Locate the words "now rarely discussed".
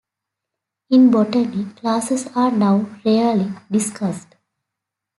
2.49-4.35